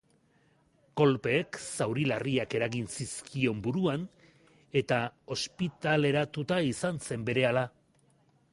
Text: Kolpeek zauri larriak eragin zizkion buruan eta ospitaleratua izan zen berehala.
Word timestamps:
Kolpeek 1.01 1.57
zauri 1.79 2.05
larriak 2.11 2.55
eragin 2.59 2.87
zizkion 2.93 3.61
buruan 3.67 4.07
eta 4.83 5.01
ospitaleratua 5.37 6.59
izan 6.71 7.01
zen 7.09 7.27
berehala. 7.29 7.67